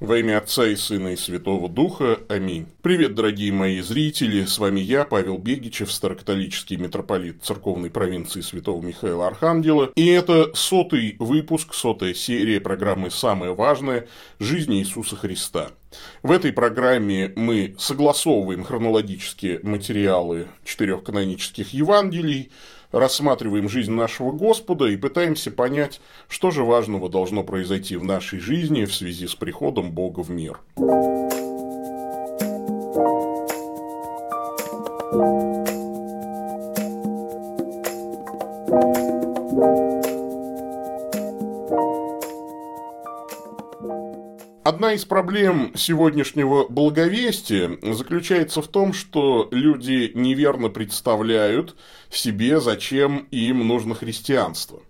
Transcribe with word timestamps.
Во 0.00 0.16
имя 0.16 0.38
Отца 0.38 0.64
и 0.64 0.76
Сына 0.76 1.08
и 1.08 1.16
Святого 1.16 1.68
Духа. 1.68 2.20
Аминь. 2.28 2.68
Привет, 2.82 3.16
дорогие 3.16 3.52
мои 3.52 3.80
зрители. 3.80 4.44
С 4.44 4.58
вами 4.58 4.78
я, 4.78 5.04
Павел 5.04 5.38
Бегичев, 5.38 5.90
старокатолический 5.90 6.76
митрополит 6.76 7.42
церковной 7.42 7.90
провинции 7.90 8.40
Святого 8.40 8.80
Михаила 8.80 9.26
Архангела. 9.26 9.90
И 9.96 10.06
это 10.06 10.52
сотый 10.54 11.16
выпуск, 11.18 11.74
сотая 11.74 12.14
серия 12.14 12.60
программы 12.60 13.10
«Самое 13.10 13.56
важное. 13.56 14.06
Жизнь 14.38 14.72
Иисуса 14.74 15.16
Христа». 15.16 15.72
В 16.22 16.30
этой 16.30 16.52
программе 16.52 17.32
мы 17.34 17.74
согласовываем 17.76 18.62
хронологические 18.62 19.58
материалы 19.64 20.46
четырех 20.64 21.02
канонических 21.02 21.72
Евангелий, 21.72 22.52
рассматриваем 22.92 23.68
жизнь 23.68 23.92
нашего 23.92 24.32
Господа 24.32 24.86
и 24.86 24.96
пытаемся 24.96 25.50
понять, 25.50 26.00
что 26.28 26.50
же 26.50 26.64
важного 26.64 27.08
должно 27.08 27.44
произойти 27.44 27.96
в 27.96 28.04
нашей 28.04 28.38
жизни 28.38 28.84
в 28.84 28.94
связи 28.94 29.26
с 29.26 29.34
приходом 29.34 29.92
Бога 29.92 30.20
в 30.20 30.30
мир. 30.30 30.60
Одна 44.88 44.96
из 44.96 45.04
проблем 45.04 45.72
сегодняшнего 45.74 46.66
благовестия 46.66 47.78
заключается 47.82 48.62
в 48.62 48.68
том, 48.68 48.94
что 48.94 49.46
люди 49.50 50.12
неверно 50.14 50.70
представляют 50.70 51.76
себе, 52.08 52.58
зачем 52.58 53.28
им 53.30 53.68
нужно 53.68 53.94
христианство. 53.94 54.80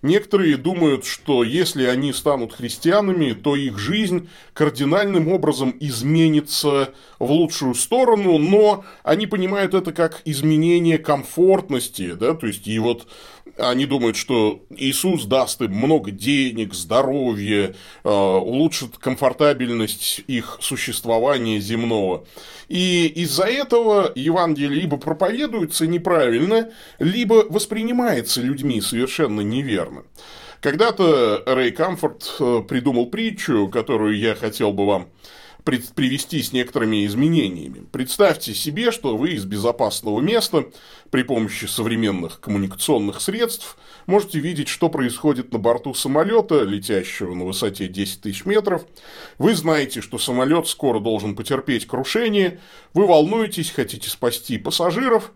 Некоторые 0.00 0.56
думают, 0.56 1.04
что 1.04 1.44
если 1.44 1.84
они 1.84 2.14
станут 2.14 2.54
христианами, 2.54 3.32
то 3.32 3.54
их 3.54 3.78
жизнь 3.78 4.30
кардинальным 4.54 5.28
образом 5.28 5.74
изменится 5.78 6.94
в 7.18 7.30
лучшую 7.30 7.74
сторону, 7.74 8.38
но 8.38 8.82
они 9.02 9.26
понимают 9.26 9.74
это 9.74 9.92
как 9.92 10.22
изменение 10.24 10.96
комфортности, 10.96 12.14
да, 12.14 12.32
то 12.32 12.46
есть 12.46 12.66
и 12.66 12.78
вот 12.78 13.06
они 13.56 13.86
думают, 13.86 14.16
что 14.16 14.62
Иисус 14.70 15.24
даст 15.24 15.60
им 15.62 15.72
много 15.72 16.10
денег, 16.10 16.74
здоровья, 16.74 17.74
э, 18.02 18.08
улучшит 18.08 18.98
комфортабельность 18.98 20.22
их 20.26 20.58
существования 20.60 21.60
земного. 21.60 22.26
И 22.68 23.06
из-за 23.06 23.44
этого 23.44 24.10
Евангелие 24.14 24.80
либо 24.80 24.96
проповедуется 24.96 25.86
неправильно, 25.86 26.70
либо 26.98 27.44
воспринимается 27.48 28.40
людьми 28.40 28.80
совершенно 28.80 29.40
неверно. 29.42 30.04
Когда-то 30.60 31.42
Рэй 31.46 31.72
Камфорд 31.72 32.36
э, 32.40 32.62
придумал 32.66 33.06
притчу, 33.06 33.68
которую 33.68 34.18
я 34.18 34.34
хотел 34.34 34.72
бы 34.72 34.86
вам 34.86 35.08
привести 35.64 36.42
с 36.42 36.52
некоторыми 36.52 37.06
изменениями. 37.06 37.86
Представьте 37.90 38.54
себе, 38.54 38.90
что 38.92 39.16
вы 39.16 39.30
из 39.30 39.46
безопасного 39.46 40.20
места 40.20 40.66
при 41.10 41.22
помощи 41.22 41.64
современных 41.64 42.38
коммуникационных 42.40 43.22
средств 43.22 43.78
можете 44.06 44.40
видеть, 44.40 44.68
что 44.68 44.90
происходит 44.90 45.52
на 45.52 45.58
борту 45.58 45.94
самолета, 45.94 46.62
летящего 46.64 47.34
на 47.34 47.46
высоте 47.46 47.88
10 47.88 48.20
тысяч 48.20 48.44
метров. 48.44 48.84
Вы 49.38 49.54
знаете, 49.54 50.02
что 50.02 50.18
самолет 50.18 50.68
скоро 50.68 51.00
должен 51.00 51.34
потерпеть 51.34 51.86
крушение, 51.86 52.60
вы 52.92 53.06
волнуетесь, 53.06 53.70
хотите 53.70 54.10
спасти 54.10 54.58
пассажиров, 54.58 55.32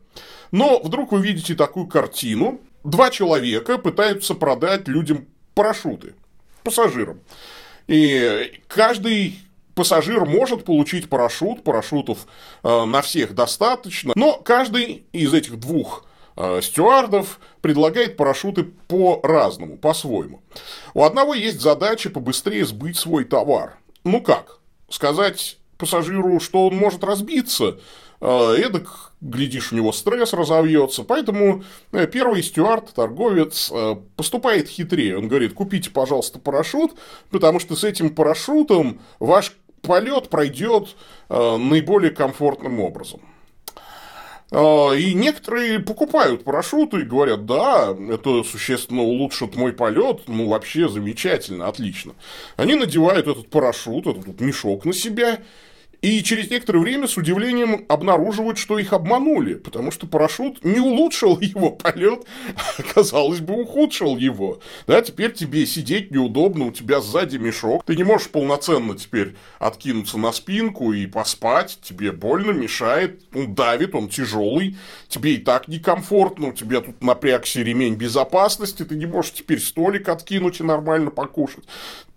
но 0.51 0.79
вдруг 0.79 1.13
вы 1.13 1.23
видите 1.23 1.55
такую 1.55 1.87
картину. 1.87 2.61
Два 2.85 3.11
человека 3.11 3.79
пытаются 3.79 4.35
продать 4.35 4.89
людям 4.89 5.27
парашюты, 5.55 6.15
пассажирам. 6.65 7.21
И 7.87 8.61
каждый 8.69 9.39
пассажир 9.79 10.25
может 10.25 10.65
получить 10.65 11.09
парашют, 11.09 11.63
парашютов 11.63 12.27
э, 12.65 12.85
на 12.85 13.01
всех 13.01 13.33
достаточно, 13.33 14.13
но 14.17 14.33
каждый 14.33 15.07
из 15.13 15.33
этих 15.33 15.61
двух 15.61 16.05
э, 16.37 16.61
стюардов 16.61 17.39
предлагает 17.61 18.17
парашюты 18.17 18.65
по-разному, 18.65 19.77
по-своему. 19.79 20.43
У 20.95 21.05
одного 21.05 21.33
есть 21.35 21.61
задача 21.61 22.11
побыстрее 22.11 22.65
сбыть 22.65 22.97
свой 22.97 23.25
товар. 23.25 23.79
Ну 24.03 24.21
как? 24.21 24.59
Сказать 24.91 25.59
пассажиру, 25.77 26.41
что 26.41 26.67
он 26.67 26.75
может 26.75 27.05
разбиться, 27.05 27.79
э, 28.21 28.55
эдак, 28.59 29.13
глядишь, 29.21 29.73
у 29.73 29.77
него 29.77 29.93
стресс 29.93 30.33
разовьется. 30.33 31.05
Поэтому 31.05 31.63
первый 31.93 32.43
стюард, 32.43 32.93
торговец, 32.95 33.73
поступает 34.17 34.67
хитрее. 34.67 35.19
Он 35.19 35.29
говорит, 35.29 35.55
купите, 35.55 35.91
пожалуйста, 35.91 36.41
парашют, 36.41 36.95
потому 37.31 37.61
что 37.61 37.77
с 37.77 37.85
этим 37.85 38.13
парашютом 38.13 39.01
ваш 39.21 39.53
полет 39.89 40.29
пройдет 40.29 40.95
э, 41.31 41.57
наиболее 41.57 42.11
комфортным 42.11 42.81
образом. 42.81 43.23
Э, 44.51 44.97
и 44.97 45.15
некоторые 45.15 45.81
покупают 45.81 46.45
парашюты 46.45 47.01
и 47.01 47.05
говорят, 47.05 47.47
да, 47.47 47.97
это 48.11 48.45
существенно 48.45 49.03
улучшит 49.03 49.57
мой 49.57 49.73
полет, 49.73 50.21
ну 50.27 50.49
вообще 50.49 50.91
замечательно, 50.91 51.69
отлично. 51.69 52.13
Они 52.57 52.75
надевают 52.75 53.27
этот 53.27 53.49
парашют, 53.49 54.07
этот 54.07 54.41
мешок 54.41 54.85
на 54.85 54.93
себя 54.93 55.39
и 56.01 56.23
через 56.23 56.51
некоторое 56.51 56.79
время 56.79 57.09
с 57.09 57.17
удивлением 57.17 57.85
обнаруживают, 57.89 58.59
что 58.59 58.79
их 58.79 58.93
обманули, 58.93 59.55
потому 59.55 59.91
что 59.91 60.07
парашют 60.07 60.65
не 60.65 60.79
улучшил 60.79 61.39
его 61.41 61.71
полет, 61.71 62.25
а, 62.55 62.83
казалось 62.83 63.41
бы, 63.41 63.61
ухудшил 63.61 64.17
его. 64.17 64.61
Да, 64.87 65.03
теперь 65.03 65.33
тебе 65.33 65.67
сидеть 65.67 66.11
неудобно, 66.11 66.67
у 66.67 66.71
тебя 66.71 67.01
сзади 67.01 67.37
мешок, 67.37 67.85
ты 67.85 67.97
не 67.97 68.05
можешь 68.05 68.29
полноценно 68.29 68.97
теперь 68.97 69.35
откинуться 69.59 70.19
на 70.19 70.33
спинку 70.33 70.93
и 70.93 71.07
поспать, 71.07 71.79
тебе 71.83 72.13
больно, 72.13 72.53
мешает, 72.53 73.23
он 73.35 73.55
давит, 73.55 73.95
он 73.95 74.09
тяжелый, 74.09 74.77
тебе 75.09 75.35
и 75.35 75.39
так 75.39 75.67
некомфортно, 75.67 76.49
у 76.49 76.53
тебя 76.53 76.81
тут 76.81 77.03
напрягся 77.03 77.63
ремень 77.63 77.95
безопасности, 77.95 78.85
ты 78.85 78.95
не 78.95 79.07
можешь 79.07 79.33
теперь 79.33 79.61
столик 79.61 80.09
откинуть 80.09 80.61
и 80.61 80.63
нормально 80.63 81.11
покушать. 81.11 81.65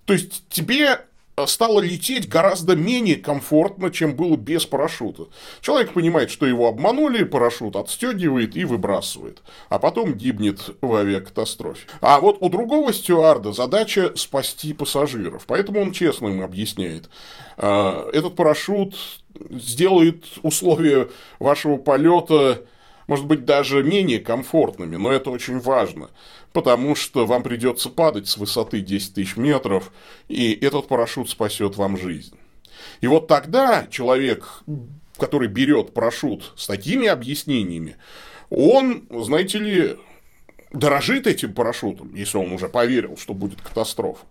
То 0.06 0.14
есть 0.14 0.44
тебе 0.50 1.00
стало 1.46 1.80
лететь 1.80 2.28
гораздо 2.28 2.76
менее 2.76 3.16
комфортно, 3.16 3.92
чем 3.92 4.16
было 4.16 4.36
без 4.36 4.66
парашюта. 4.66 5.28
Человек 5.62 5.94
понимает, 5.94 6.32
что 6.32 6.46
его 6.46 6.68
обманули, 6.68 7.24
парашют 7.24 7.76
отстегивает 7.76 8.56
и 8.56 8.66
выбрасывает, 8.66 9.42
а 9.70 9.80
потом 9.80 10.14
гибнет 10.14 10.76
в 10.82 10.96
авиакатастрофе. 10.96 11.88
А 12.02 12.20
вот 12.20 12.38
у 12.40 12.50
другого 12.50 12.94
стюарда 12.94 13.54
задача 13.54 14.14
спасти 14.16 14.74
пассажиров, 14.74 15.46
поэтому 15.48 15.82
он 15.82 15.92
честно 15.92 16.28
им 16.28 16.42
объясняет. 16.42 17.10
«А, 17.58 18.10
этот 18.12 18.36
парашют 18.36 18.96
сделает 19.50 20.26
условия 20.44 21.10
вашего 21.40 21.78
полета 21.78 22.64
может 23.12 23.26
быть, 23.26 23.44
даже 23.44 23.84
менее 23.84 24.20
комфортными, 24.20 24.96
но 24.96 25.12
это 25.12 25.32
очень 25.32 25.60
важно, 25.60 26.12
потому 26.54 26.96
что 26.96 27.26
вам 27.26 27.44
придется 27.44 27.90
падать 27.90 28.30
с 28.30 28.38
высоты 28.38 28.80
10 28.80 29.16
тысяч 29.16 29.36
метров, 29.36 29.92
и 30.30 30.54
этот 30.54 30.88
парашют 30.88 31.30
спасет 31.30 31.76
вам 31.76 31.98
жизнь. 31.98 32.34
И 33.02 33.08
вот 33.08 33.28
тогда 33.28 33.86
человек, 33.92 34.64
который 35.18 35.50
берет 35.50 35.94
парашют 35.94 36.54
с 36.56 36.68
такими 36.68 37.06
объяснениями, 37.06 37.98
он, 38.50 39.06
знаете 39.10 39.58
ли, 39.58 39.98
дорожит 40.72 41.28
этим 41.28 41.54
парашютом, 41.54 42.16
если 42.16 42.38
он 42.38 42.54
уже 42.54 42.70
поверил, 42.70 43.18
что 43.18 43.34
будет 43.34 43.60
катастрофа. 43.60 44.26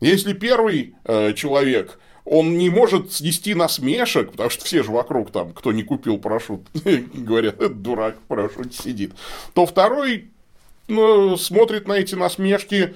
Если 0.00 0.32
первый 0.32 0.96
э, 1.04 1.34
человек 1.34 2.00
он 2.30 2.58
не 2.58 2.68
может 2.68 3.12
снести 3.12 3.54
насмешек, 3.54 4.32
потому 4.32 4.50
что 4.50 4.64
все 4.64 4.82
же 4.82 4.90
вокруг 4.90 5.30
там, 5.30 5.52
кто 5.52 5.72
не 5.72 5.82
купил 5.82 6.18
парашют, 6.18 6.62
говорят, 7.14 7.56
это 7.56 7.70
дурак 7.74 8.16
в 8.16 8.28
парашюте 8.28 8.82
сидит, 8.82 9.12
то 9.54 9.64
второй 9.64 10.28
ну, 10.88 11.36
смотрит 11.36 11.88
на 11.88 11.94
эти 11.94 12.14
насмешки 12.14 12.94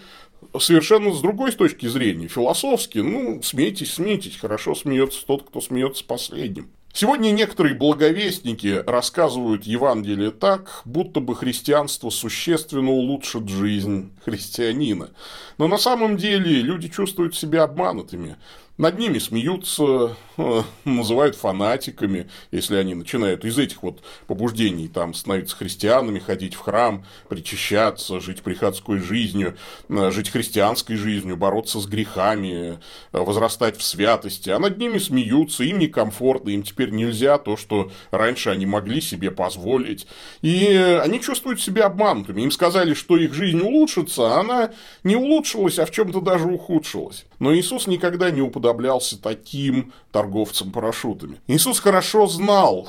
совершенно 0.59 1.12
с 1.12 1.20
другой 1.20 1.53
точки 1.53 1.87
зрения, 1.87 2.28
философски. 2.28 2.98
Ну, 2.98 3.43
смейтесь, 3.43 3.94
смейтесь, 3.94 4.37
хорошо 4.37 4.75
смеется 4.75 5.25
тот, 5.26 5.49
кто 5.49 5.61
смеется 5.61 6.05
последним. 6.05 6.70
Сегодня 6.94 7.31
некоторые 7.31 7.75
благовестники 7.75 8.82
рассказывают 8.87 9.64
Евангелие 9.64 10.31
так, 10.31 10.82
будто 10.85 11.20
бы 11.20 11.35
христианство 11.35 12.11
существенно 12.11 12.90
улучшит 12.90 13.49
жизнь 13.49 14.12
христианина. 14.26 15.08
Но 15.56 15.69
на 15.69 15.78
самом 15.78 16.19
деле 16.19 16.61
люди 16.61 16.88
чувствуют 16.88 17.35
себя 17.35 17.62
обманутыми. 17.62 18.37
Над 18.82 18.99
ними 18.99 19.20
смеются, 19.20 20.17
э, 20.37 20.62
называют 20.84 21.37
фанатиками, 21.37 22.29
если 22.50 22.75
они 22.75 22.96
начинают 22.96 23.44
из 23.44 23.56
этих 23.56 23.84
вот 23.84 24.02
побуждений 24.26 24.88
там 24.88 25.14
становиться 25.14 25.55
христианами, 25.55 26.19
ходить 26.19 26.55
в 26.55 26.58
храм, 26.58 27.06
причащаться, 27.29 28.19
жить 28.19 28.43
приходской 28.43 28.99
жизнью, 28.99 29.56
э, 29.88 30.11
жить 30.11 30.31
христианской 30.31 30.96
жизнью, 30.96 31.37
бороться 31.37 31.79
с 31.79 31.87
грехами, 31.87 32.81
э, 33.12 33.19
возрастать 33.20 33.76
в 33.76 33.84
святости. 33.84 34.50
А 34.50 34.58
над 34.58 34.79
ними 34.79 34.99
смеются, 34.99 35.62
им 35.62 35.78
некомфортно, 35.78 36.50
им 36.50 36.64
теперь 36.64 36.90
нельзя 36.90 37.38
то, 37.38 37.56
что 37.56 37.93
раньше 38.11 38.50
они 38.50 38.67
могли 38.67 39.00
себе 39.00 39.31
позволить. 39.31 40.08
И 40.40 40.67
они 41.00 41.20
чувствуют 41.20 41.61
себя 41.61 41.87
обманутыми. 41.87 42.43
Им 42.43 42.50
сказали, 42.50 42.94
что 42.94 43.17
их 43.17 43.32
жизнь 43.32 43.61
улучшится, 43.61 44.35
а 44.35 44.40
она 44.40 44.73
не 45.05 45.14
улучшилась, 45.14 45.78
а 45.78 45.87
в 45.87 45.93
чем-то 45.93 46.20
даже 46.20 46.49
ухудшилась. 46.49 47.26
Но 47.43 47.53
Иисус 47.53 47.89
никогда 47.89 48.31
не 48.31 48.41
уподоблялся 48.41 49.21
таким 49.21 49.93
торговцам 50.12 50.71
парашютами. 50.71 51.41
Иисус 51.49 51.81
хорошо 51.81 52.29
знал 52.29 52.87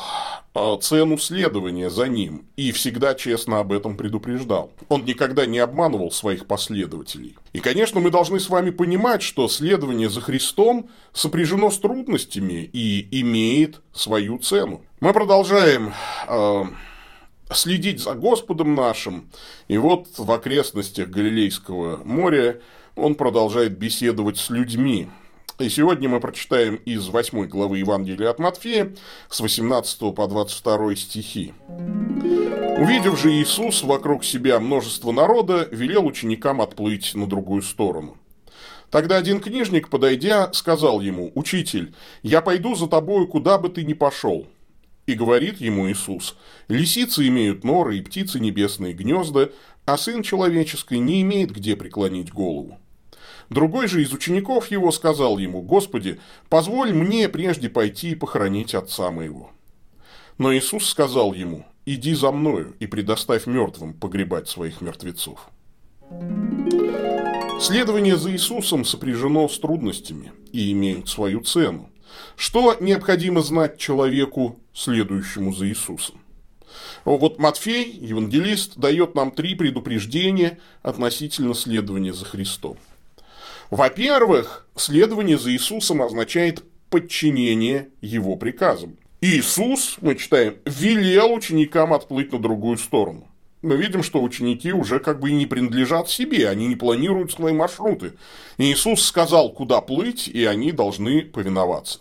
а, 0.54 0.78
цену 0.78 1.18
следования 1.18 1.90
за 1.90 2.08
ним 2.08 2.46
и 2.56 2.72
всегда 2.72 3.16
честно 3.16 3.62
об 3.62 3.74
этом 3.74 3.98
предупреждал. 3.98 4.70
Он 4.90 5.06
никогда 5.06 5.48
не 5.48 5.58
обманывал 5.58 6.12
своих 6.12 6.46
последователей. 6.46 7.36
И, 7.54 7.62
конечно, 7.62 8.00
мы 8.00 8.12
должны 8.12 8.40
с 8.40 8.48
вами 8.48 8.70
понимать, 8.70 9.24
что 9.24 9.48
следование 9.48 10.08
за 10.08 10.22
Христом 10.22 10.88
сопряжено 11.14 11.72
с 11.72 11.80
трудностями 11.80 12.70
и 12.72 13.08
имеет 13.22 13.82
свою 13.92 14.38
цену. 14.38 14.84
Мы 15.00 15.14
продолжаем 15.14 15.96
э, 16.28 16.64
следить 17.52 18.02
за 18.02 18.14
Господом 18.14 18.76
нашим, 18.76 19.32
и 19.68 19.80
вот 19.80 20.10
в 20.16 20.32
окрестностях 20.32 21.10
Галилейского 21.10 22.04
моря 22.04 22.62
он 22.96 23.16
продолжает 23.16 23.78
беседовать 23.78 24.38
с 24.38 24.50
людьми. 24.50 25.10
И 25.60 25.70
сегодня 25.70 26.10
мы 26.10 26.20
прочитаем 26.20 26.76
из 26.78 27.08
8 27.08 27.46
главы 27.46 27.78
Евангелия 27.78 28.30
от 28.30 28.40
Матфея 28.40 28.94
с 29.30 29.40
18 29.40 30.16
по 30.16 30.28
22 30.28 30.96
стихи. 30.96 31.54
Увидев 32.78 33.20
же 33.20 33.32
Иисус 33.32 33.84
вокруг 33.84 34.26
себя 34.26 34.60
множество 34.60 35.12
народа, 35.12 35.68
велел 35.72 36.08
ученикам 36.08 36.60
отплыть 36.60 37.14
на 37.14 37.28
другую 37.28 37.62
сторону. 37.62 38.18
Тогда 38.90 39.18
один 39.18 39.40
книжник, 39.40 39.90
подойдя, 39.90 40.52
сказал 40.54 41.02
ему, 41.02 41.32
«Учитель, 41.36 41.96
я 42.24 42.42
пойду 42.42 42.76
за 42.76 42.88
тобою, 42.88 43.28
куда 43.28 43.58
бы 43.58 43.70
ты 43.70 43.84
ни 43.84 43.94
пошел». 43.94 44.48
И 45.06 45.14
говорит 45.14 45.62
ему 45.62 45.90
Иисус, 45.90 46.36
«Лисицы 46.68 47.28
имеют 47.28 47.64
норы 47.64 47.98
и 47.98 48.02
птицы 48.02 48.40
небесные 48.40 48.94
гнезда, 48.94 49.52
а 49.86 49.98
сын 49.98 50.24
человеческий 50.24 51.00
не 51.00 51.22
имеет 51.22 51.52
где 51.52 51.76
преклонить 51.76 52.32
голову». 52.32 52.80
Другой 53.50 53.88
же 53.88 54.02
из 54.02 54.14
учеников 54.14 54.72
его 54.72 54.92
сказал 54.92 55.38
ему, 55.38 55.62
«Господи, 55.62 56.20
позволь 56.50 56.94
мне 56.94 57.30
прежде 57.30 57.70
пойти 57.70 58.12
и 58.12 58.16
похоронить 58.16 58.74
отца 58.74 59.12
моего». 59.12 59.52
Но 60.38 60.54
Иисус 60.54 60.88
сказал 60.88 61.34
ему, 61.34 61.66
«Иди 61.86 62.14
за 62.14 62.32
мною 62.32 62.76
и 62.80 62.88
предоставь 62.88 63.46
мертвым 63.46 63.94
погребать 63.94 64.48
своих 64.48 64.82
мертвецов». 64.82 65.50
Следование 67.60 68.18
за 68.18 68.32
Иисусом 68.32 68.84
сопряжено 68.84 69.48
с 69.48 69.60
трудностями 69.60 70.34
и 70.52 70.72
имеет 70.72 71.08
свою 71.08 71.42
цену. 71.42 71.90
Что 72.36 72.76
необходимо 72.80 73.42
знать 73.42 73.78
человеку, 73.78 74.60
следующему 74.74 75.54
за 75.54 75.68
Иисусом? 75.68 76.20
Вот 77.06 77.40
Матфей, 77.40 77.92
евангелист, 77.92 78.78
дает 78.78 79.16
нам 79.16 79.32
три 79.32 79.56
предупреждения 79.56 80.60
относительно 80.82 81.54
следования 81.54 82.14
за 82.14 82.26
Христом. 82.26 82.78
Во-первых, 83.70 84.68
следование 84.76 85.38
за 85.38 85.52
Иисусом 85.52 86.02
означает 86.02 86.64
подчинение 86.90 87.90
Его 88.02 88.36
приказам. 88.36 88.98
Иисус, 89.22 89.98
мы 90.02 90.16
читаем, 90.16 90.58
велел 90.66 91.34
ученикам 91.34 91.94
отплыть 91.94 92.32
на 92.34 92.40
другую 92.40 92.78
сторону. 92.78 93.28
Мы 93.62 93.78
видим, 93.78 94.04
что 94.04 94.22
ученики 94.22 94.74
уже 94.74 95.00
как 95.00 95.22
бы 95.22 95.30
и 95.30 95.34
не 95.34 95.46
принадлежат 95.46 96.10
себе, 96.10 96.50
они 96.50 96.68
не 96.68 96.76
планируют 96.76 97.32
свои 97.32 97.54
маршруты. 97.54 98.14
Иисус 98.58 99.02
сказал, 99.06 99.54
куда 99.54 99.80
плыть, 99.80 100.28
и 100.28 100.44
они 100.44 100.74
должны 100.74 101.22
повиноваться. 101.22 102.00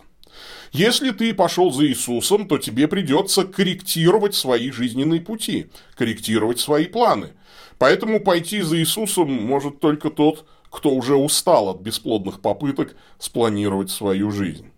Если 0.73 1.11
ты 1.11 1.33
пошел 1.33 1.71
за 1.71 1.85
Иисусом, 1.87 2.47
то 2.47 2.57
тебе 2.57 2.89
придется 2.89 3.45
корректировать 3.45 4.35
свои 4.35 4.71
жизненные 4.71 5.21
пути, 5.21 5.67
корректировать 5.95 6.59
свои 6.59 6.85
планы. 6.85 7.29
Поэтому 7.77 8.19
пойти 8.19 8.61
за 8.61 8.79
Иисусом 8.79 9.31
может 9.31 9.79
только 9.79 10.09
тот, 10.09 10.45
кто 10.73 10.89
уже 10.89 11.15
устал 11.15 11.69
от 11.69 11.81
бесплодных 11.81 12.41
попыток 12.41 12.95
спланировать 13.19 13.91
свою 13.91 14.31
жизнь. 14.31 14.71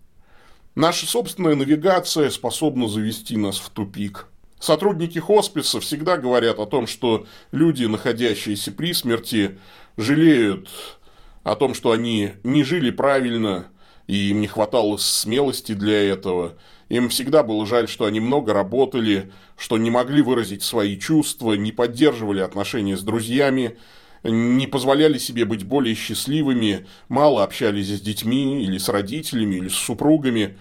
Наша 0.76 1.06
собственная 1.06 1.56
навигация 1.56 2.30
способна 2.30 2.90
завести 2.90 3.38
нас 3.38 3.58
в 3.58 3.70
тупик. 3.70 4.28
Сотрудники 4.60 5.20
хосписа 5.20 5.80
всегда 5.80 6.18
говорят 6.18 6.60
о 6.60 6.66
том, 6.66 6.86
что 6.86 7.26
люди, 7.54 7.86
находящиеся 7.86 8.74
при 8.74 8.94
смерти, 8.94 9.58
жалеют 9.96 10.68
о 11.44 11.56
том, 11.56 11.74
что 11.74 11.94
они 11.94 12.34
не 12.44 12.66
жили 12.66 12.92
правильно, 12.92 13.68
и 14.06 14.32
им 14.32 14.42
не 14.42 14.48
хватало 14.48 14.98
смелости 14.98 15.72
для 15.72 16.10
этого. 16.10 16.56
Им 16.90 17.08
всегда 17.08 17.42
было 17.42 17.66
жаль, 17.66 17.88
что 17.88 18.04
они 18.04 18.20
много 18.20 18.52
работали, 18.52 19.32
что 19.58 19.78
не 19.78 19.92
могли 19.92 20.22
выразить 20.22 20.62
свои 20.62 21.00
чувства, 21.00 21.54
не 21.54 21.72
поддерживали 21.72 22.42
отношения 22.42 22.98
с 22.98 23.02
друзьями, 23.02 23.78
не 24.30 24.68
позволяли 24.68 25.18
себе 25.18 25.46
быть 25.46 25.64
более 25.64 25.96
счастливыми, 25.96 26.86
мало 27.10 27.44
общались 27.44 27.88
с 27.90 28.02
детьми 28.02 28.64
или 28.64 28.78
с 28.78 28.90
родителями, 28.90 29.56
или 29.56 29.70
с 29.70 29.76
супругами 29.76 30.58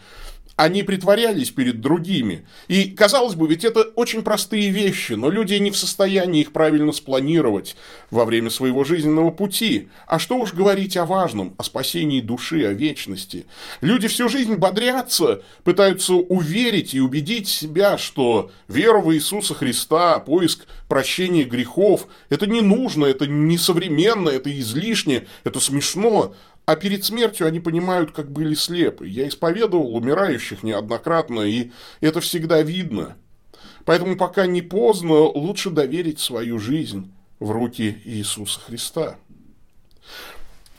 они 0.57 0.85
притворялись 0.85 1.51
перед 1.51 1.81
другими. 1.81 2.47
И, 2.69 2.85
казалось 2.91 3.35
бы, 3.35 3.49
ведь 3.49 3.65
это 3.65 3.83
очень 3.97 4.23
простые 4.23 4.71
вещи, 4.71 5.15
но 5.15 5.29
люди 5.29 5.55
не 5.55 5.71
в 5.71 5.77
состоянии 5.77 6.43
их 6.43 6.53
правильно 6.53 6.93
спланировать 6.93 7.77
во 8.11 8.25
время 8.25 8.51
своего 8.51 8.85
жизненного 8.85 9.31
пути. 9.31 9.89
А 10.07 10.19
что 10.19 10.37
уж 10.37 10.55
говорить 10.55 10.97
о 10.97 11.07
важном, 11.07 11.55
о 11.59 11.65
спасении 11.65 12.21
души, 12.21 12.65
о 12.65 12.73
вечности. 12.73 13.47
Люди 13.81 14.07
всю 14.07 14.29
жизнь 14.29 14.55
бодрятся, 14.55 15.43
пытаются 15.65 16.15
уверить 16.15 16.95
и 16.95 17.01
убедить 17.01 17.49
себя, 17.49 17.99
что 17.99 18.53
вера 18.69 19.01
в 19.01 19.13
Иисуса 19.13 19.55
Христа, 19.55 20.21
поиск 20.21 20.67
прощения 20.89 21.45
грехов, 21.45 22.07
это 22.29 22.47
не 22.47 22.61
нужно, 22.61 23.07
это 23.07 23.27
несовременно, 23.27 24.29
это 24.29 24.57
излишне, 24.57 25.27
это 25.43 25.59
смешно. 25.59 26.35
А 26.67 26.77
перед 26.77 27.05
смертью 27.05 27.47
они 27.47 27.61
понимают, 27.61 28.13
как 28.13 28.31
были 28.31 28.55
слепы. 28.55 29.07
Я 29.07 29.29
исповедовал 29.29 29.95
умирающих 29.95 30.63
неоднократно, 30.63 31.41
и 31.41 31.71
это 32.01 32.21
всегда 32.21 32.63
видно. 32.63 33.17
Поэтому 33.85 34.17
пока 34.17 34.47
не 34.47 34.63
поздно, 34.63 35.15
лучше 35.15 35.71
доверить 35.71 36.21
свою 36.21 36.59
жизнь 36.59 37.13
в 37.39 37.51
руки 37.51 38.01
Иисуса 38.07 38.61
Христа. 38.61 39.17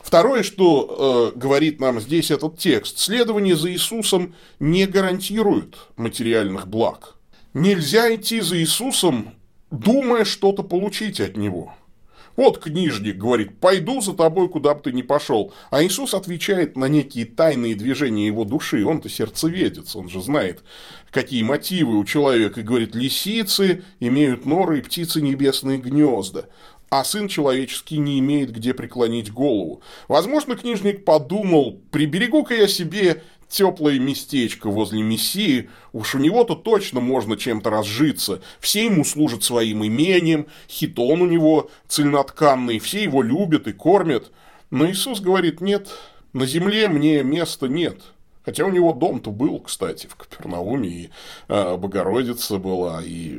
Второе, 0.00 0.42
что 0.42 1.32
э, 1.34 1.38
говорит 1.38 1.80
нам 1.80 2.00
здесь 2.00 2.30
этот 2.32 2.58
текст, 2.58 2.98
следование 2.98 3.56
за 3.56 3.72
Иисусом 3.72 4.34
не 4.58 4.86
гарантирует 4.86 5.76
материальных 5.96 6.66
благ. 6.66 7.16
Нельзя 7.54 8.12
идти 8.14 8.40
за 8.40 8.58
Иисусом, 8.58 9.34
думая 9.70 10.24
что-то 10.24 10.64
получить 10.64 11.20
от 11.20 11.36
Него– 11.36 11.74
вот 12.34 12.58
книжник 12.58 13.16
говорит, 13.16 13.58
пойду 13.58 14.00
за 14.00 14.12
тобой, 14.14 14.48
куда 14.48 14.74
бы 14.74 14.80
ты 14.80 14.92
ни 14.92 15.02
пошел. 15.02 15.52
А 15.70 15.82
Иисус 15.82 16.14
отвечает 16.14 16.76
на 16.76 16.86
некие 16.86 17.24
тайные 17.24 17.74
движения 17.74 18.26
его 18.26 18.44
души. 18.44 18.84
Он-то 18.84 19.08
сердцеведец, 19.08 19.94
он 19.94 20.08
же 20.08 20.20
знает, 20.20 20.64
какие 21.10 21.42
мотивы 21.42 21.98
у 21.98 22.04
человека. 22.04 22.60
И 22.60 22.64
говорит, 22.64 22.94
лисицы 22.94 23.84
имеют 24.00 24.46
норы 24.46 24.78
и 24.78 24.82
птицы 24.82 25.22
небесные 25.22 25.78
гнезда 25.78 26.46
а 26.88 27.04
сын 27.04 27.28
человеческий 27.28 27.98
не 27.98 28.18
имеет 28.20 28.52
где 28.52 28.72
преклонить 28.72 29.32
голову. 29.32 29.82
Возможно, 30.08 30.56
книжник 30.56 31.04
подумал, 31.04 31.80
приберегу-ка 31.90 32.54
я 32.54 32.68
себе 32.68 33.22
теплое 33.48 33.98
местечко 33.98 34.68
возле 34.68 35.02
Мессии, 35.02 35.70
уж 35.92 36.14
у 36.14 36.18
него-то 36.18 36.54
точно 36.54 37.00
можно 37.00 37.36
чем-то 37.36 37.70
разжиться. 37.70 38.40
Все 38.60 38.86
ему 38.86 39.04
служат 39.04 39.44
своим 39.44 39.86
имением, 39.86 40.46
хитон 40.68 41.22
у 41.22 41.26
него 41.26 41.70
цельнотканный, 41.88 42.78
все 42.78 43.02
его 43.02 43.22
любят 43.22 43.66
и 43.66 43.72
кормят. 43.72 44.32
Но 44.70 44.90
Иисус 44.90 45.20
говорит, 45.20 45.60
нет, 45.60 45.88
на 46.32 46.46
земле 46.46 46.88
мне 46.88 47.22
места 47.22 47.66
нет. 47.66 48.00
Хотя 48.44 48.64
у 48.64 48.70
него 48.70 48.92
дом-то 48.92 49.32
был, 49.32 49.58
кстати, 49.58 50.06
в 50.06 50.14
Капернауме, 50.14 50.88
и 50.88 51.10
э, 51.48 51.76
Богородица 51.76 52.58
была, 52.58 53.02
и 53.02 53.36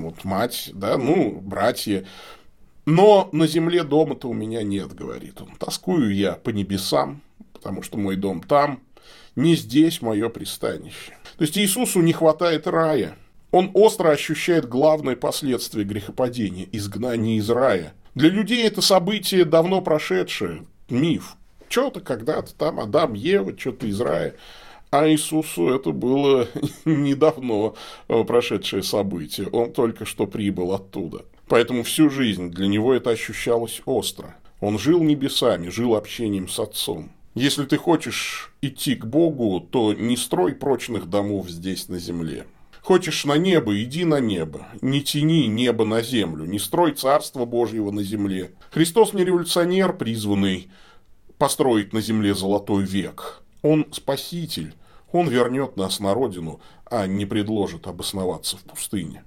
вот 0.00 0.24
мать, 0.24 0.70
да, 0.74 0.98
ну, 0.98 1.40
братья. 1.40 2.04
Но 2.84 3.28
на 3.30 3.46
земле 3.46 3.84
дома-то 3.84 4.28
у 4.28 4.32
меня 4.32 4.64
нет, 4.64 4.94
говорит 4.94 5.40
он. 5.40 5.50
Тоскую 5.58 6.12
я 6.12 6.32
по 6.32 6.50
небесам, 6.50 7.20
потому 7.52 7.82
что 7.82 7.98
мой 7.98 8.16
дом 8.16 8.40
там, 8.40 8.80
не 9.38 9.54
здесь 9.54 10.02
мое 10.02 10.28
пристанище. 10.28 11.16
То 11.36 11.42
есть 11.44 11.56
Иисусу 11.56 12.00
не 12.00 12.12
хватает 12.12 12.66
рая. 12.66 13.16
Он 13.52 13.70
остро 13.72 14.10
ощущает 14.10 14.68
главное 14.68 15.16
последствие 15.16 15.86
грехопадения– 15.86 16.66
изгнание 16.72 17.38
из 17.38 17.48
рая. 17.48 17.94
Для 18.14 18.30
людей 18.30 18.66
это 18.66 18.82
событие 18.82 19.44
давно 19.44 19.80
прошедшее, 19.80 20.64
миф. 20.90 21.36
Что-то 21.68 22.00
когда-то 22.00 22.52
там 22.54 22.80
Адам, 22.80 23.14
Ева, 23.14 23.56
что-то 23.56 23.86
из 23.86 24.00
рая. 24.00 24.34
А 24.90 25.08
Иисусу 25.08 25.68
это 25.68 25.92
было 25.92 26.48
недавно 26.84 27.74
прошедшее 28.08 28.82
событие. 28.82 29.46
Он 29.48 29.72
только 29.72 30.04
что 30.04 30.26
прибыл 30.26 30.72
оттуда. 30.72 31.24
Поэтому 31.46 31.84
всю 31.84 32.10
жизнь 32.10 32.50
для 32.50 32.66
него 32.66 32.92
это 32.92 33.10
ощущалось 33.10 33.82
остро. 33.86 34.34
Он 34.60 34.78
жил 34.78 35.02
небесами, 35.02 35.68
жил 35.68 35.94
общением 35.94 36.48
с 36.48 36.58
Отцом. 36.58 37.10
Если 37.38 37.66
ты 37.66 37.76
хочешь 37.76 38.52
идти 38.62 38.96
к 38.96 39.06
Богу, 39.06 39.60
то 39.60 39.92
не 39.92 40.16
строй 40.16 40.56
прочных 40.56 41.08
домов 41.08 41.48
здесь 41.48 41.88
на 41.88 42.00
земле. 42.00 42.48
Хочешь 42.82 43.24
на 43.24 43.36
небо, 43.36 43.80
иди 43.80 44.04
на 44.04 44.18
небо. 44.18 44.66
Не 44.80 45.02
тяни 45.02 45.46
небо 45.46 45.84
на 45.84 46.02
землю, 46.02 46.46
не 46.46 46.58
строй 46.58 46.94
царство 46.94 47.44
Божьего 47.44 47.92
на 47.92 48.02
земле. 48.02 48.50
Христос 48.72 49.12
не 49.12 49.24
революционер, 49.24 49.92
призванный 49.92 50.68
построить 51.38 51.92
на 51.92 52.00
земле 52.00 52.34
золотой 52.34 52.82
век. 52.82 53.44
Он 53.62 53.86
спаситель, 53.92 54.74
он 55.12 55.28
вернет 55.28 55.76
нас 55.76 56.00
на 56.00 56.14
родину, 56.14 56.60
а 56.86 57.06
не 57.06 57.24
предложит 57.24 57.86
обосноваться 57.86 58.56
в 58.56 58.64
пустыне. 58.64 59.22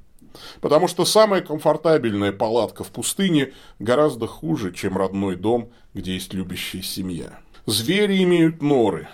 Потому 0.60 0.89
что 0.89 1.06
самая 1.06 1.39
комфортабельная 1.39 2.34
палатка 2.34 2.84
в 2.84 2.91
пустыне 2.91 3.53
гораздо 3.80 4.27
хуже, 4.27 4.74
чем 4.74 4.98
родной 4.98 5.38
дом, 5.38 5.70
где 5.94 6.15
есть 6.15 6.34
любящая 6.34 6.82
семья. 6.82 7.39
Звери 7.65 8.24
имеют 8.24 8.62
норы, 8.62 9.08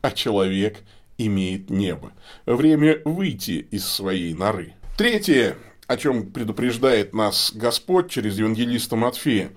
а 0.00 0.10
человек 0.12 0.78
имеет 1.18 1.70
небо. 1.70 2.12
Время 2.46 3.00
выйти 3.04 3.66
из 3.70 3.86
своей 3.86 4.32
норы. 4.32 4.74
Третье, 4.96 5.56
о 5.86 5.96
чем 5.96 6.30
предупреждает 6.30 7.14
нас 7.14 7.52
Господь 7.54 8.10
через 8.10 8.38
евангелиста 8.38 8.94
Матфея. 8.94 9.50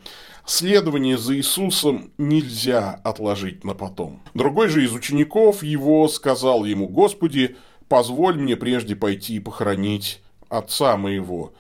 Следование 0.46 1.18
за 1.18 1.38
Иисусом 1.38 2.12
нельзя 2.18 3.00
отложить 3.04 3.64
на 3.64 3.76
потом. 3.76 4.22
Другой 4.34 4.68
же 4.68 4.84
из 4.84 4.94
учеников 4.94 5.64
его 5.64 6.08
сказал 6.08 6.66
ему, 6.66 6.88
«Господи, 6.88 7.56
позволь 7.88 8.38
мне 8.38 8.58
прежде 8.58 8.96
пойти 8.96 9.36
и 9.36 9.40
похоронить 9.40 10.22
отца 10.50 10.98
моего». 10.98 11.54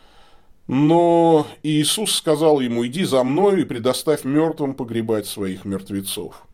Но 0.68 1.46
Иисус 1.62 2.16
сказал 2.16 2.62
ему, 2.62 2.88
иди 2.88 3.04
за 3.04 3.24
мной 3.24 3.62
и 3.62 3.66
предоставь 3.66 4.24
мертвым 4.24 4.74
погребать 4.74 5.28
своих 5.28 5.66
мертвецов. 5.66 6.48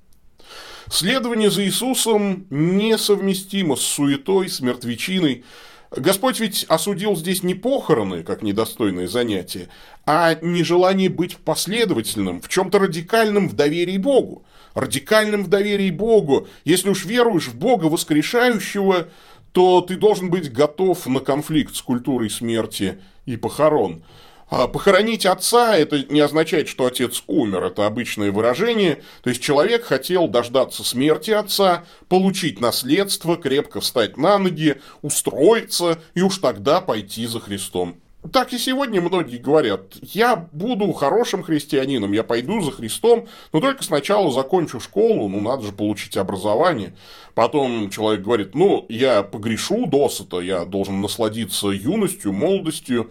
Следование 0.91 1.51
за 1.51 1.63
Иисусом 1.65 2.48
несовместимо 2.50 3.75
с 3.75 3.81
суетой, 3.81 4.50
с 4.50 4.60
мертвечиной. 4.60 5.43
Господь 5.91 6.39
ведь 6.39 6.65
осудил 6.67 7.15
здесь 7.15 7.43
не 7.43 7.53
похороны, 7.53 8.24
как 8.24 8.41
недостойное 8.41 9.08
занятие, 9.08 9.69
а 10.08 10.36
нежелание 10.41 11.10
быть 11.10 11.38
последовательным, 11.38 12.41
в 12.41 12.50
чем-то 12.50 12.79
радикальном 12.79 13.50
в 13.50 13.53
доверии 13.53 13.98
Богу. 13.98 14.46
Радикальным 14.74 15.43
в 15.43 15.48
доверии 15.48 15.91
Богу. 15.91 16.48
Если 16.65 16.89
уж 16.89 17.05
веруешь 17.05 17.48
в 17.48 17.55
Бога 17.55 17.86
воскрешающего, 17.86 19.10
то 19.51 19.81
ты 19.81 19.96
должен 19.96 20.31
быть 20.31 20.51
готов 20.51 21.05
на 21.05 21.19
конфликт 21.19 21.75
с 21.75 21.81
культурой 21.81 22.31
смерти 22.31 23.00
и 23.25 23.36
похорон. 23.38 24.03
А 24.50 24.68
похоронить 24.68 25.27
отца– 25.27 25.77
это 25.77 26.03
не 26.12 26.20
означает, 26.22 26.68
что 26.68 26.88
отец 26.88 27.24
умер, 27.27 27.65
это 27.65 27.86
обычное 27.86 28.32
выражение. 28.32 29.03
То 29.22 29.29
есть 29.29 29.44
человек 29.44 29.84
хотел 29.84 30.27
дождаться 30.27 30.84
смерти 30.84 31.32
отца, 31.32 31.84
получить 32.08 32.60
наследство, 32.60 33.38
крепко 33.38 33.79
встать 33.79 34.18
на 34.18 34.39
ноги, 34.39 34.82
устроиться 35.03 36.00
и 36.15 36.22
уж 36.22 36.39
тогда 36.39 36.82
пойти 36.82 37.27
за 37.27 37.39
Христом. 37.39 37.98
Так 38.34 38.51
и 38.51 38.58
сегодня 38.58 39.01
многие 39.01 39.38
говорят, 39.38 39.96
я 40.01 40.36
буду 40.36 40.91
хорошим 40.91 41.41
христианином, 41.41 42.12
я 42.12 42.24
пойду 42.24 42.60
за 42.60 42.72
Христом, 42.72 43.27
но 43.53 43.62
только 43.62 43.82
сначала 43.82 44.29
закончу 44.29 44.82
школу, 44.82 45.29
ну 45.29 45.39
надо 45.39 45.68
же 45.68 45.72
получить 45.72 46.18
образование. 46.18 46.94
Потом 47.34 47.89
человек 47.89 48.22
говорит, 48.22 48.56
ну 48.56 48.86
я 48.89 49.24
погрешу 49.24 49.86
досыта, 49.86 50.39
я 50.39 50.65
должен 50.65 51.00
насладиться 51.00 51.70
юностью, 51.70 52.34
молодостью. 52.34 53.10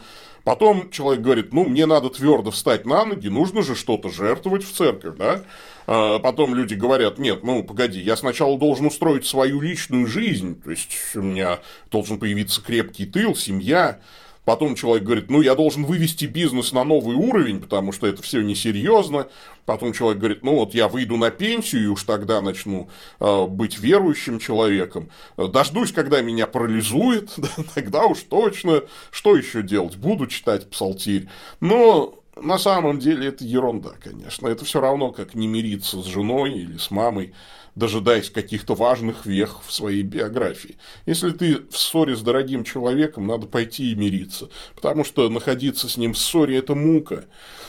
Потом 0.49 0.89
человек 0.91 1.23
говорит, 1.23 1.53
ну 1.53 1.67
мне 1.67 1.85
надо 1.85 2.09
твердо 2.09 2.51
встать 2.51 2.87
на 2.87 3.05
ноги, 3.05 3.29
нужно 3.29 3.61
же 3.61 3.75
что-то 3.75 4.09
жертвовать 4.09 4.65
в 4.65 4.73
церковь, 4.73 5.19
да? 5.19 5.43
А 5.87 6.21
потом 6.21 6.55
люди 6.55 6.73
говорят, 6.73 7.19
нет, 7.19 7.45
ну 7.45 7.63
погоди, 7.63 8.01
я 8.01 8.17
сначала 8.17 8.59
должен 8.59 8.87
устроить 8.87 9.27
свою 9.27 9.61
личную 9.61 10.07
жизнь, 10.07 10.59
то 10.59 10.71
есть 10.71 10.97
у 11.15 11.21
меня 11.21 11.59
должен 11.91 12.19
появиться 12.19 12.63
крепкий 12.63 13.05
тыл, 13.05 13.37
семья, 13.37 14.01
Потом 14.49 14.77
человек 14.77 15.05
говорит, 15.05 15.29
ну, 15.29 15.43
я 15.43 15.55
должен 15.55 15.85
вывести 15.85 16.25
бизнес 16.25 16.73
на 16.73 16.83
новый 16.83 17.15
уровень, 17.15 17.61
потому 17.61 17.93
что 17.93 18.07
это 18.07 18.23
все 18.23 18.41
несерьезно. 18.41 19.29
Потом 19.67 19.93
человек 19.93 20.21
говорит, 20.21 20.43
ну, 20.43 20.55
вот 20.55 20.73
я 20.73 20.89
выйду 20.89 21.19
на 21.19 21.31
пенсию, 21.31 21.83
и 21.83 21.87
уж 21.89 22.05
тогда 22.05 22.41
начну 22.41 22.89
э, 23.21 23.47
быть 23.47 23.79
верующим 23.79 24.39
человеком. 24.39 25.11
Дождусь, 25.37 25.93
когда 25.93 26.23
меня 26.23 26.47
парализует, 26.47 27.37
тогда 27.75 28.07
уж 28.07 28.21
точно. 28.21 28.85
Что 29.11 29.37
еще 29.37 29.63
делать? 29.63 29.99
Буду 29.99 30.27
читать 30.27 30.71
псалтирь. 30.71 31.29
Но 31.61 32.15
на 32.35 32.57
самом 32.57 33.01
деле 33.01 33.29
это 33.29 33.45
ерунда, 33.45 33.91
конечно. 34.03 34.49
Это 34.49 34.65
все 34.65 34.81
равно, 34.81 35.13
как 35.13 35.35
не 35.35 35.47
мириться 35.47 36.01
с 36.01 36.07
женой 36.07 36.55
или 36.55 36.79
с 36.79 36.91
мамой 36.91 37.35
дожидаясь 37.79 38.29
каких-то 38.29 38.75
важных 38.75 39.25
вех 39.25 39.61
в 39.65 39.73
своей 39.73 40.03
биографии. 40.03 40.77
Если 41.07 41.31
ты 41.31 41.59
в 41.71 41.79
ссоре 41.79 42.17
с 42.17 42.21
дорогим 42.21 42.65
человеком, 42.65 43.27
надо 43.27 43.47
пойти 43.47 43.93
и 43.93 43.95
мириться, 43.95 44.49
потому 44.75 45.05
что 45.05 45.29
находиться 45.29 45.89
с 45.89 45.97
ним 45.97 46.13
в 46.13 46.19
ссоре– 46.19 46.57
это 46.59 46.75
мука. 46.75 47.25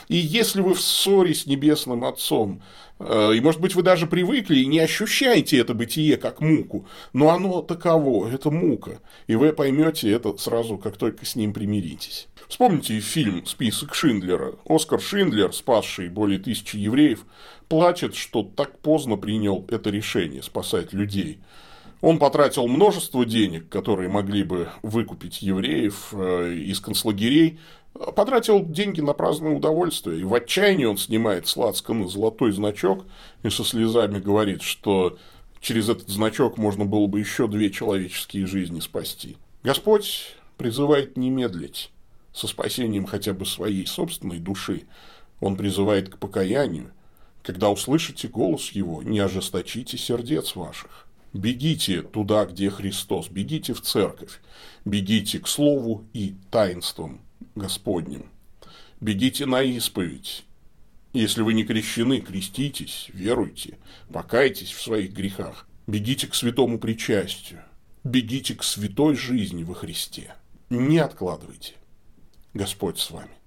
И 0.08 0.16
если 0.16 0.60
вы 0.60 0.74
в 0.74 0.80
ссоре 0.80 1.32
с 1.32 1.46
Небесным 1.46 2.04
Отцом, 2.04 2.60
э, 2.98 3.34
и, 3.36 3.40
может 3.40 3.60
быть, 3.60 3.76
вы 3.76 3.82
даже 3.82 4.08
привыкли 4.08 4.58
и 4.58 4.66
не 4.66 4.80
ощущаете 4.80 5.58
это 5.58 5.72
бытие 5.72 6.16
как 6.16 6.40
муку, 6.40 6.88
но 7.12 7.30
оно 7.30 7.62
таково, 7.62 8.28
это 8.28 8.50
мука, 8.50 8.98
и 9.28 9.36
вы 9.36 9.52
поймете 9.52 10.10
это 10.10 10.36
сразу, 10.36 10.76
как 10.76 10.96
только 10.96 11.24
с 11.24 11.36
ним 11.36 11.52
примиритесь. 11.52 12.26
Вспомните 12.48 12.98
фильм 12.98 13.46
«Список 13.46 13.94
Шиндлера». 13.94 14.54
Оскар 14.66 15.00
Шиндлер, 15.00 15.52
спасший 15.52 16.08
более 16.08 16.40
тысячи 16.40 16.76
евреев, 16.76 17.24
плачет, 17.70 18.16
что 18.16 18.42
так 18.42 18.80
поздно 18.80 19.16
принял 19.16 19.64
это 19.70 19.90
решение 19.90 20.42
спасать 20.42 20.92
людей. 20.92 21.38
Он 22.00 22.18
потратил 22.18 22.66
множество 22.66 23.24
денег, 23.24 23.68
которые 23.68 24.08
могли 24.08 24.42
бы 24.42 24.68
выкупить 24.82 25.40
евреев 25.40 26.08
э, 26.12 26.54
из 26.54 26.80
концлагерей, 26.80 27.60
потратил 28.16 28.66
деньги 28.66 29.00
на 29.00 29.12
праздное 29.12 29.54
удовольствие. 29.54 30.20
И 30.20 30.24
в 30.24 30.34
отчаянии 30.34 30.84
он 30.84 30.98
снимает 30.98 31.46
с 31.46 31.56
Лацкана 31.56 32.08
золотой 32.08 32.50
значок 32.50 33.04
и 33.44 33.50
со 33.50 33.64
слезами 33.64 34.18
говорит, 34.18 34.62
что 34.62 35.16
через 35.60 35.88
этот 35.88 36.08
значок 36.08 36.58
можно 36.58 36.84
было 36.84 37.06
бы 37.06 37.20
еще 37.20 37.46
две 37.46 37.70
человеческие 37.70 38.46
жизни 38.46 38.80
спасти. 38.80 39.36
Господь 39.62 40.34
призывает 40.56 41.16
не 41.16 41.30
медлить 41.30 41.92
со 42.32 42.48
спасением 42.48 43.06
хотя 43.06 43.32
бы 43.32 43.46
своей 43.46 43.86
собственной 43.86 44.40
души. 44.40 44.82
Он 45.40 45.54
призывает 45.54 46.08
к 46.08 46.18
покаянию. 46.18 46.90
Когда 47.42 47.70
услышите 47.70 48.28
голос 48.28 48.70
его, 48.72 49.02
не 49.02 49.18
ожесточите 49.18 49.96
сердец 49.96 50.54
ваших. 50.56 51.06
Бегите 51.32 52.02
туда, 52.02 52.44
где 52.44 52.70
Христос, 52.70 53.28
бегите 53.28 53.72
в 53.72 53.80
церковь, 53.82 54.40
бегите 54.84 55.38
к 55.38 55.46
Слову 55.46 56.04
и 56.12 56.34
таинствам 56.50 57.20
Господним. 57.54 58.26
Бегите 59.00 59.46
на 59.46 59.62
исповедь. 59.62 60.44
Если 61.12 61.42
вы 61.42 61.54
не 61.54 61.64
крещены, 61.64 62.20
креститесь, 62.20 63.08
веруйте, 63.12 63.78
покайтесь 64.12 64.72
в 64.72 64.82
своих 64.82 65.12
грехах. 65.12 65.66
Бегите 65.86 66.26
к 66.26 66.34
святому 66.34 66.78
причастию. 66.78 67.62
Бегите 68.04 68.54
к 68.54 68.62
святой 68.62 69.16
жизни 69.16 69.64
во 69.64 69.74
Христе. 69.74 70.34
Не 70.68 70.98
откладывайте. 70.98 71.74
Господь 72.54 72.98
с 72.98 73.10
вами. 73.10 73.39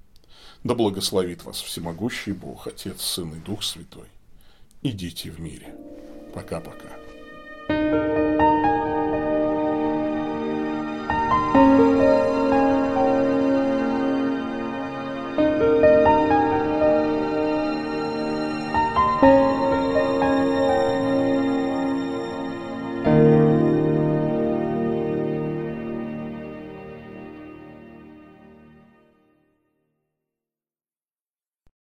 Да 0.64 0.76
благословит 0.76 1.44
вас 1.44 1.62
всемогущий 1.62 2.32
Бог, 2.32 2.68
Отец, 2.68 3.02
Сын 3.02 3.34
и 3.34 3.40
Дух 3.40 3.64
Святой. 3.64 4.08
Идите 4.82 5.30
в 5.30 5.40
мире. 5.40 5.76
Пока-пока. 6.34 7.03